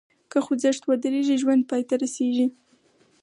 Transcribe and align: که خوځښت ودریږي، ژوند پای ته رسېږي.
که 0.31 0.37
خوځښت 0.45 0.83
ودریږي، 0.85 1.35
ژوند 1.41 1.63
پای 1.69 1.81
ته 1.89 1.95
رسېږي. 2.01 2.47